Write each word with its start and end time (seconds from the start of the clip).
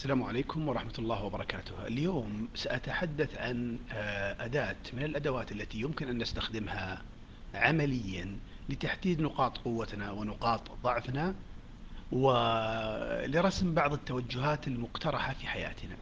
السلام 0.00 0.22
عليكم 0.22 0.68
ورحمة 0.68 0.92
الله 0.98 1.24
وبركاته. 1.24 1.86
اليوم 1.86 2.48
سأتحدث 2.54 3.38
عن 3.38 3.78
آه، 3.92 4.44
أداة 4.44 4.76
من 4.92 5.02
الأدوات 5.02 5.52
التي 5.52 5.80
يمكن 5.80 6.08
أن 6.08 6.18
نستخدمها 6.18 7.02
عمليا 7.54 8.36
لتحديد 8.68 9.20
نقاط 9.20 9.58
قوتنا 9.58 10.10
ونقاط 10.10 10.70
ضعفنا 10.82 11.34
ولرسم 12.12 13.74
بعض 13.74 13.92
التوجهات 13.92 14.68
المقترحة 14.68 15.32
في 15.32 15.46
حياتنا. 15.46 15.96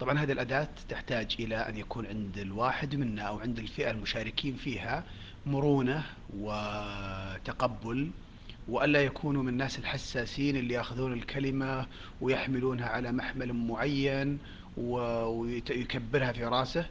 طبعا 0.00 0.18
هذه 0.18 0.32
الأداة 0.32 0.68
تحتاج 0.88 1.36
إلى 1.40 1.56
أن 1.56 1.76
يكون 1.76 2.06
عند 2.06 2.38
الواحد 2.38 2.96
منا 2.96 3.22
أو 3.22 3.38
عند 3.38 3.58
الفئة 3.58 3.90
المشاركين 3.90 4.56
فيها 4.56 5.04
مرونة 5.46 6.04
وتقبل 6.36 8.10
وألا 8.68 9.02
يكونوا 9.02 9.42
من 9.42 9.48
الناس 9.48 9.78
الحساسين 9.78 10.56
اللي 10.56 10.74
يأخذون 10.74 11.12
الكلمة 11.12 11.86
ويحملونها 12.20 12.86
على 12.86 13.12
محمل 13.12 13.52
معين 13.52 14.38
ويكبرها 14.76 16.32
في 16.32 16.44
رأسه. 16.44 16.86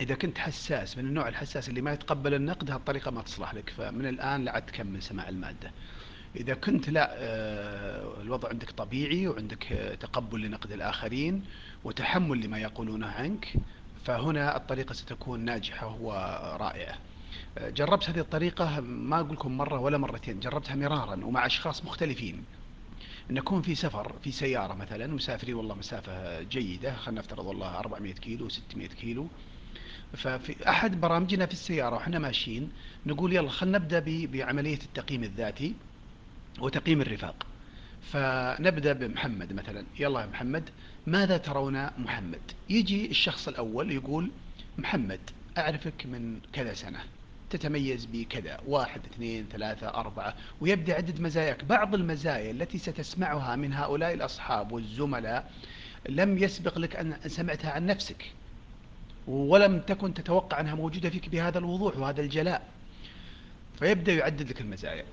إذا 0.00 0.14
كنت 0.14 0.38
حساس 0.38 0.98
من 0.98 1.04
النوع 1.06 1.28
الحساس 1.28 1.68
اللي 1.68 1.80
ما 1.80 1.92
يتقبل 1.92 2.34
النقد 2.34 2.70
هالطريقة 2.70 3.10
ما 3.10 3.22
تصلح 3.22 3.54
لك. 3.54 3.70
فمن 3.70 4.06
الآن 4.06 4.44
لا 4.44 4.58
تكمل 4.58 5.02
سماع 5.02 5.28
المادة. 5.28 5.70
إذا 6.36 6.54
كنت 6.54 6.90
لا 6.90 7.10
آه، 7.12 8.22
الوضع 8.22 8.48
عندك 8.48 8.70
طبيعي 8.70 9.28
وعندك 9.28 9.96
تقبل 10.00 10.40
لنقد 10.40 10.72
الآخرين 10.72 11.44
وتحمل 11.84 12.40
لما 12.40 12.58
يقولونه 12.58 13.06
عنك 13.06 13.54
فهنا 14.04 14.56
الطريقة 14.56 14.92
ستكون 14.92 15.40
ناجحة 15.40 15.96
ورائعة. 16.00 16.98
جربت 17.58 18.10
هذه 18.10 18.18
الطريقة 18.18 18.80
ما 18.80 19.20
أقول 19.20 19.32
لكم 19.32 19.56
مرة 19.56 19.80
ولا 19.80 19.98
مرتين 19.98 20.40
جربتها 20.40 20.76
مرارا 20.76 21.24
ومع 21.24 21.46
أشخاص 21.46 21.84
مختلفين. 21.84 22.44
نكون 23.30 23.62
في 23.62 23.74
سفر 23.74 24.12
في 24.24 24.30
سيارة 24.30 24.74
مثلا 24.74 25.06
مسافرين 25.06 25.54
والله 25.54 25.74
مسافة 25.74 26.42
جيدة 26.42 26.96
خلينا 26.96 27.20
نفترض 27.20 27.46
والله 27.46 27.78
400 27.78 28.12
كيلو 28.12 28.48
600 28.48 28.88
كيلو. 28.88 29.28
ففي 30.12 30.68
أحد 30.68 31.00
برامجنا 31.00 31.46
في 31.46 31.52
السيارة 31.52 31.94
وإحنا 31.94 32.18
ماشيين 32.18 32.72
نقول 33.06 33.32
يلا 33.32 33.50
خلينا 33.50 33.78
نبدأ 33.78 34.26
بعملية 34.26 34.78
التقييم 34.82 35.24
الذاتي 35.24 35.74
وتقييم 36.60 37.00
الرفاق. 37.00 37.46
فنبدأ 38.02 38.92
بمحمد 38.92 39.52
مثلا. 39.52 39.84
يلا 39.98 40.20
يا 40.20 40.26
محمد 40.26 40.70
ماذا 41.06 41.36
ترون 41.36 41.86
محمد؟ 41.98 42.42
يجي 42.70 43.10
الشخص 43.10 43.48
الأول 43.48 43.90
يقول 43.90 44.30
محمد 44.78 45.20
أعرفك 45.58 46.06
من 46.06 46.40
كذا 46.52 46.74
سنة. 46.74 47.00
تتميز 47.50 48.04
بكذا. 48.04 48.60
واحد 48.66 49.00
اثنين 49.12 49.46
ثلاثة 49.52 49.88
أربعة. 49.88 50.34
ويبدأ 50.60 50.94
عدد 50.94 51.20
مزاياك. 51.20 51.64
بعض 51.64 51.94
المزايا 51.94 52.50
التي 52.50 52.78
ستسمعها 52.78 53.56
من 53.56 53.72
هؤلاء 53.72 54.14
الأصحاب 54.14 54.72
والزملاء 54.72 55.50
لم 56.08 56.38
يسبق 56.38 56.78
لك 56.78 56.96
أن 56.96 57.16
سمعتها 57.26 57.70
عن 57.70 57.86
نفسك. 57.86 58.32
ولم 59.26 59.80
تكن 59.80 60.14
تتوقع 60.14 60.60
أنها 60.60 60.74
موجودة 60.74 61.10
فيك 61.10 61.28
بهذا 61.28 61.58
الوضوح 61.58 61.96
وهذا 61.96 62.20
الجلاء. 62.20 62.68
فيبدأ 63.78 64.12
يعدد 64.12 64.48
لك 64.48 64.60
المزايا. 64.60 65.04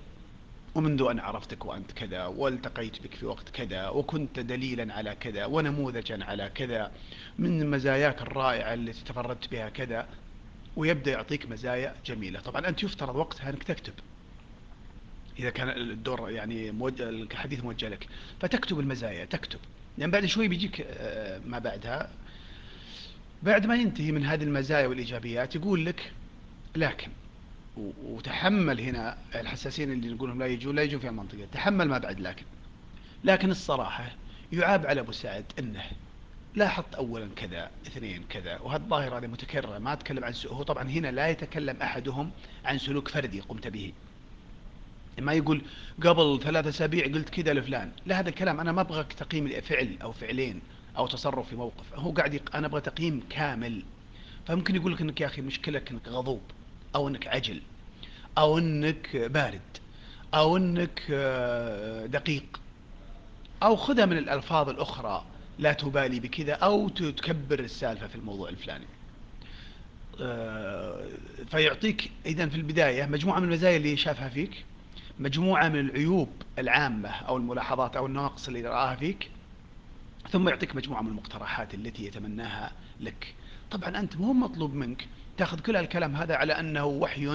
ومنذ 0.76 1.08
أن 1.12 1.20
عرفتك 1.20 1.66
وأنت 1.66 1.92
كذا 1.92 2.26
والتقيت 2.26 3.02
بك 3.02 3.14
في 3.14 3.26
وقت 3.26 3.50
كذا 3.50 3.90
وكنت 3.90 4.40
دليلا 4.40 4.94
على 4.94 5.16
كذا 5.16 5.46
ونموذجا 5.46 6.24
على 6.24 6.52
كذا 6.56 6.92
من 7.40 7.70
مزاياك 7.70 8.22
الرائعة 8.22 8.74
التي 8.74 9.04
تفردت 9.04 9.52
بها 9.52 9.70
كذا 9.70 10.08
ويبدأ 10.78 11.12
يعطيك 11.12 11.50
مزايا 11.50 11.96
جميلة. 12.06 12.40
طبعا 12.40 12.68
أنت 12.68 12.84
يفترض 12.84 13.16
وقتها 13.16 13.50
أنك 13.50 13.64
تكتب. 13.64 13.94
إذا 15.40 15.50
كان 15.50 15.70
الدور 15.70 16.30
يعني 16.30 16.72
موجه 16.72 17.10
الحديث 17.10 17.64
موجه 17.64 17.90
لك. 17.90 18.08
فتكتب 18.40 18.80
المزايا 18.80 19.26
تكتب. 19.26 19.60
لأن 19.60 20.00
يعني 20.00 20.12
بعد 20.12 20.26
شوي 20.26 20.48
بيجيك 20.48 20.82
آه، 20.82 21.42
ما 21.46 21.60
بعدها. 21.60 22.12
بعد 23.44 23.66
ما 23.66 23.76
ينتهي 23.76 24.12
من 24.12 24.26
هذه 24.26 24.44
المزايا 24.44 24.88
والإيجابيات 24.88 25.56
يقول 25.56 25.86
لك 25.86 26.12
لكن 26.76 27.10
وتحمل 27.78 28.82
هنا 28.82 29.18
الحساسين 29.36 29.92
اللي 29.92 30.10
نقولهم 30.10 30.40
لا 30.40 30.46
يجون 30.46 30.76
لا 30.76 30.82
يجون 30.82 31.00
في 31.00 31.08
المنطقة. 31.08 31.46
تحمل 31.52 31.88
ما 31.88 31.98
بعد 31.98 32.20
لكن. 32.20 32.46
لكن 33.24 33.52
الصراحة 33.52 34.12
يعاب 34.54 34.86
على 34.86 35.02
أبو 35.02 35.12
سعد 35.12 35.46
أنه 35.60 35.84
لاحظت 36.58 36.96
أولا 36.96 37.30
كذا 37.36 37.72
اثنين 37.88 38.24
كذا 38.30 38.60
وهالظاهرة 38.60 39.18
هذه 39.18 39.28
متكررة 39.28 39.78
ما 39.78 39.94
أتكلم 39.94 40.24
عن 40.24 40.34
هو 40.48 40.64
طبعا 40.64 40.84
هنا 40.84 41.08
لا 41.08 41.28
يتكلم 41.28 41.82
أحدهم 41.82 42.32
عن 42.66 42.78
سلوك 42.78 43.08
فردي 43.08 43.40
قمت 43.40 43.68
به. 43.68 43.94
ما 45.20 45.34
يقول 45.34 45.62
قبل 46.04 46.40
ثلاثة 46.44 46.70
أسابيع 46.70 47.06
قلت 47.06 47.30
كذا 47.30 47.54
لفلان. 47.54 47.92
لا 48.06 48.20
هذا 48.20 48.30
الكلام 48.30 48.60
أنا 48.60 48.72
ما 48.72 48.82
أبغى 48.82 49.04
تقييم 49.04 49.62
فعل 49.62 49.98
أو 50.02 50.12
فعلين 50.12 50.62
أو 50.98 51.08
تصرف 51.08 51.50
في 51.50 51.56
موقف. 51.56 51.94
هو 51.94 52.12
قاعد 52.12 52.34
يق... 52.34 52.56
أنا 52.56 52.68
أبغى 52.68 52.82
تقييم 52.82 53.24
كامل. 53.30 53.84
فممكن 54.46 54.76
يقول 54.76 54.94
لك 54.94 55.02
أنك 55.02 55.22
يا 55.22 55.26
أخي 55.26 55.42
مشكلك 55.42 55.92
أنك 55.92 56.08
غضوب 56.08 56.42
أو 56.96 57.08
أنك 57.08 57.28
عجل 57.28 57.62
أو 58.38 58.58
أنك 58.58 59.16
بارد 59.16 59.78
أو 60.34 60.58
أنك 60.58 61.02
آه، 61.12 62.06
دقيق 62.06 62.62
أو 63.64 63.76
خذها 63.76 64.06
من 64.06 64.18
الألفاظ 64.18 64.70
الأخرى. 64.70 65.26
لا 65.60 65.74
تبالي 65.74 66.20
بكذا 66.20 66.54
أو 66.54 66.90
تكبر 66.90 67.60
السالفة 67.60 68.08
في 68.08 68.16
الموضوع 68.16 68.50
الفلاني. 68.50 68.86
آه، 70.22 71.06
فيعطيك 71.52 72.12
إذا 72.26 72.48
في 72.48 72.56
البداية 72.56 73.06
مجموعة 73.06 73.40
من 73.40 73.46
المزايا 73.46 73.78
اللي 73.78 73.98
شافها 73.98 74.30
فيك 74.30 74.66
مجموعة 75.20 75.70
من 75.70 75.80
العيوب 75.80 76.30
العامة 76.60 77.10
أو 77.10 77.38
الملاحظات 77.38 77.96
أو 77.96 78.06
النواقص 78.06 78.48
اللي 78.48 78.62
رآها 78.62 78.96
فيك 78.96 79.30
ثم 80.30 80.50
يعطيك 80.50 80.76
مجموعة 80.76 81.02
من 81.02 81.08
المقترحات 81.08 81.74
التي 81.74 82.06
يتمناها 82.06 82.72
لك. 83.00 83.36
طبعا 83.72 84.00
أنت 84.00 84.18
مو 84.18 84.34
مطلوب 84.34 84.74
منك 84.74 85.08
تأخذ 85.38 85.60
كل 85.60 85.76
الكلام 85.76 86.16
هذا 86.16 86.36
على 86.36 86.54
أنه 86.54 86.86
وحي 86.86 87.28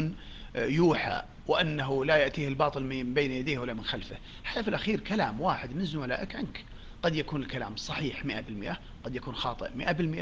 آه، 0.57 0.67
يوحى 0.67 1.23
وأنه 1.47 2.05
لا 2.05 2.17
يأتيه 2.17 2.49
الباطل 2.49 2.83
من 2.83 3.15
بين 3.15 3.33
يديه 3.33 3.59
ولا 3.59 3.75
من 3.75 3.85
خلفه. 3.85 4.17
هذا 4.53 4.63
في 4.63 4.69
الأخير 4.69 5.01
كلام 5.01 5.41
واحد 5.41 5.77
من 5.77 5.85
زملائك 5.85 6.37
عنك. 6.37 6.65
قد 7.03 7.17
يكون 7.17 7.43
الكلام 7.43 7.77
صحيح 7.77 8.23
100% 8.27 8.77
قد 9.05 9.15
يكون 9.17 9.35
خاطئ 9.35 9.69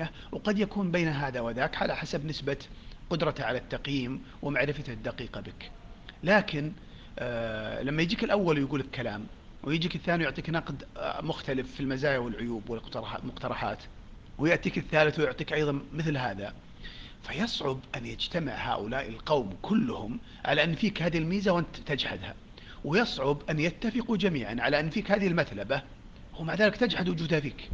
100% 0.03 0.09
وقد 0.33 0.59
يكون 0.59 0.91
بين 0.91 1.09
هذا 1.09 1.41
وذاك 1.41 1.83
على 1.83 1.97
حسب 1.97 2.27
نسبة 2.27 2.57
قدرته 3.11 3.45
على 3.45 3.59
التقييم 3.59 4.23
ومعرفته 4.43 4.93
الدقيقة 4.93 5.41
بك. 5.41 5.71
لكن 6.25 6.73
آه 7.19 7.83
لما 7.83 8.03
يجيك 8.03 8.25
الأول 8.25 8.59
ويقول 8.59 8.81
الكلام 8.81 9.27
ويجيك 9.63 9.95
الثاني 9.97 10.25
يعطيك 10.25 10.51
نقد 10.51 10.85
آه، 10.97 11.21
مختلف 11.21 11.75
في 11.75 11.81
المزايا 11.81 12.19
والعيوب 12.19 12.71
والمقترحات 12.71 13.79
ويأتيك 14.39 14.79
الثالث 14.79 15.19
ويعطيك 15.19 15.53
أيضا 15.53 15.81
مثل 15.93 16.17
هذا 16.17 16.55
فيصعب 17.23 17.81
أن 17.97 18.07
يجتمع 18.07 18.53
هؤلاء 18.53 19.09
القوم 19.09 19.57
كلهم 19.63 20.21
على 20.45 20.65
أن 20.65 20.75
فيك 20.75 21.03
هذه 21.03 21.19
الميزة 21.19 21.53
وأنت 21.53 21.77
تجحدها 21.87 22.35
ويصعب 22.85 23.39
أن 23.51 23.61
يتفقوا 23.61 24.17
جميعا 24.17 24.57
على 24.61 24.81
أن 24.81 24.91
فيك 24.91 25.11
هذه 25.11 25.27
المثلبة 25.27 25.83
ومع 26.41 26.55
ذلك 26.55 26.77
تجحد 26.77 27.09
وجودها 27.09 27.41
فيك 27.41 27.71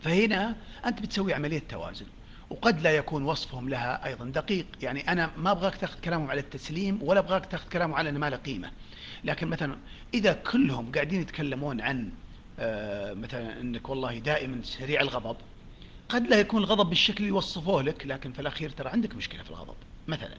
فهنا 0.00 0.56
أنت 0.86 1.02
بتسوي 1.02 1.34
عملية 1.34 1.62
توازن 1.68 2.06
وقد 2.50 2.80
لا 2.80 2.90
يكون 2.90 3.22
وصفهم 3.22 3.68
لها 3.68 4.06
أيضا 4.06 4.24
دقيق. 4.24 4.66
يعني 4.82 5.12
أنا 5.12 5.30
ما 5.36 5.50
أبغاك 5.50 5.76
تأخذ 5.76 6.00
كلامهم 6.00 6.30
على 6.30 6.40
التسليم 6.40 6.98
ولا 7.02 7.20
أبغاك 7.20 7.46
تأخذ 7.46 7.68
كلامهم 7.68 7.96
على 7.96 8.08
أنه 8.08 8.18
ما 8.18 8.30
له 8.30 8.36
قيمة. 8.36 8.70
لكن 9.24 9.48
مثلا 9.48 9.76
إذا 10.14 10.32
كلهم 10.32 10.92
قاعدين 10.92 11.20
يتكلمون 11.20 11.80
عن 11.80 12.10
آه، 12.58 13.14
مثلا 13.14 13.60
أنك 13.60 13.88
والله 13.88 14.18
دائما 14.18 14.60
سريع 14.62 15.00
الغضب 15.00 15.36
قد 16.08 16.26
لا 16.26 16.40
يكون 16.40 16.62
الغضب 16.62 16.88
بالشكل 16.88 17.16
اللي 17.16 17.28
يوصفوه 17.28 17.82
لك 17.82 18.06
لكن 18.06 18.32
في 18.32 18.40
الأخير 18.40 18.70
ترى 18.70 18.88
عندك 18.88 19.14
مشكلة 19.14 19.42
في 19.42 19.50
الغضب 19.50 19.76
مثلا. 20.08 20.36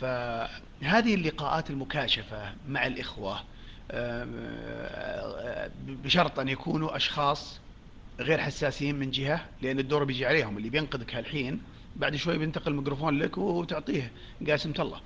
فهذه 0.00 1.14
اللقاءات 1.14 1.70
المكاشفة 1.70 2.54
مع 2.68 2.86
الإخوة 2.86 3.40
بشرط 5.86 6.38
أن 6.38 6.48
يكونوا 6.48 6.96
أشخاص 6.96 7.60
غير 8.20 8.38
حساسين 8.38 8.94
من 8.94 9.10
جهة 9.10 9.48
لأن 9.62 9.78
الدور 9.78 10.04
بيجي 10.04 10.26
عليهم. 10.26 10.56
اللي 10.56 10.70
بينقذك 10.70 11.14
هالحين 11.14 11.62
بعد 11.96 12.16
شوي 12.16 12.38
بينتقل 12.38 12.70
الميكروفون 12.72 13.18
لك 13.18 13.38
وتعطيه 13.38 14.12
قاسمة 14.48 14.74
الله. 14.78 15.00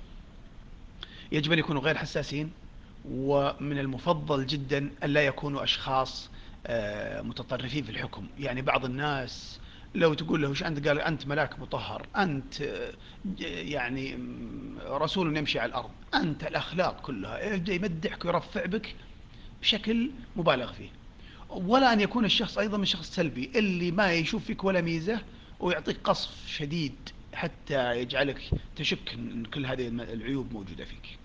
يجب 1.31 1.51
أن 1.51 1.59
يكونوا 1.59 1.81
غير 1.81 1.97
حساسين 1.97 2.51
ومن 3.05 3.79
المفضل 3.79 4.45
جدا 4.45 4.89
أن 5.03 5.09
لا 5.09 5.21
يكونوا 5.21 5.63
أشخاص 5.63 6.29
آه، 6.67 7.21
متطرفين 7.21 7.83
في 7.83 7.89
الحكم. 7.89 8.27
يعني 8.39 8.61
بعض 8.61 8.85
الناس 8.85 9.59
لو 9.95 10.13
تقول 10.13 10.41
له 10.41 10.49
إيش 10.49 10.63
أنت؟ 10.63 10.87
قال 10.87 11.01
أنت 11.01 11.27
ملاك 11.27 11.59
مطهر 11.59 12.07
أنت 12.17 12.61
آه، 12.61 12.93
يعني 13.45 14.17
رسول 14.79 15.37
يمشي 15.37 15.59
على 15.59 15.69
الأرض. 15.69 15.89
أنت 16.13 16.43
الأخلاق 16.43 17.01
كلها 17.01 17.53
يبدا 17.53 17.73
يمدحك 17.73 18.25
ويرفع 18.25 18.65
بك 18.65 18.95
بشكل 19.61 20.11
مبالغ 20.35 20.73
فيه. 20.73 20.89
ولا 21.49 21.93
أن 21.93 22.01
يكون 22.01 22.25
الشخص 22.25 22.57
أيضا 22.57 22.77
من 22.77 22.85
شخص 22.85 23.15
سلبي 23.15 23.51
اللي 23.55 23.91
ما 23.91 24.13
يشوف 24.13 24.45
فيك 24.45 24.63
ولا 24.63 24.81
ميزة 24.81 25.21
ويعطيك 25.59 25.97
قصف 26.03 26.47
شديد 26.47 26.95
حتى 27.33 27.99
يجعلك 27.99 28.41
تشك 28.75 29.13
إن 29.13 29.45
كل 29.45 29.65
هذه 29.65 29.87
العيوب 29.87 30.53
موجودة 30.53 30.85
فيك. 30.85 31.17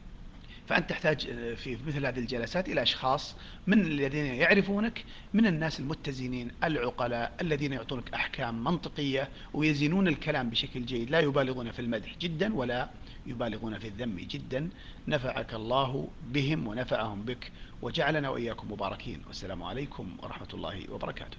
فأنت 0.71 0.91
تحتاج 0.91 1.27
في 1.55 1.79
مثل 1.87 2.07
هذه 2.07 2.19
الجلسات 2.19 2.69
إلى 2.69 2.83
أشخاص 2.83 3.37
من 3.67 3.81
الذين 3.81 4.27
يعرفونك 4.27 5.05
من 5.35 5.47
الناس 5.47 5.81
المتزنين 5.81 6.51
العقلاء 6.65 7.33
الذين 7.41 7.73
يعطونك 7.73 8.15
أحكام 8.15 8.65
منطقية 8.65 9.29
ويزنون 9.55 10.09
الكلام 10.09 10.51
بشكل 10.51 10.87
جيد 10.87 11.11
لا 11.11 11.21
يبالغون 11.21 11.71
في 11.71 11.79
المدح 11.79 12.17
جدا 12.19 12.55
ولا 12.55 12.89
يبالغون 13.27 13.79
في 13.79 13.89
الذم 13.89 14.17
جدا. 14.17 14.71
نفعك 15.09 15.55
الله 15.55 16.09
بهم 16.27 16.67
ونفعهم 16.67 17.23
بك 17.23 17.53
وجعلنا 17.83 18.29
وإياكم 18.29 18.73
مباركين. 18.73 19.23
والسلام 19.27 19.63
عليكم 19.63 20.17
ورحمة 20.23 20.49
الله 20.55 20.93
وبركاته. 20.93 21.37